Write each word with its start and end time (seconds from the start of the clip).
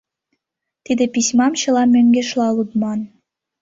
Тиде 0.85 1.05
письмам 1.13 1.53
чыла 1.61 1.83
мӧҥгешла 1.93 2.47
лудман. 2.55 2.99